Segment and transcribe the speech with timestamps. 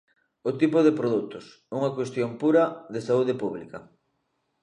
[0.49, 1.45] O tipo de produtos,
[1.77, 2.63] unha cuestión pura
[2.93, 3.77] de saúde pública.